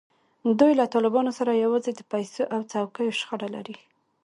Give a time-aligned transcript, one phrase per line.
[0.59, 3.77] دوی له طالبانو سره یوازې د پیسو او څوکیو شخړه لري.